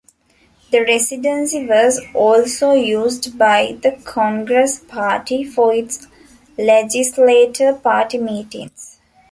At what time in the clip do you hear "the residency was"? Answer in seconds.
0.71-2.01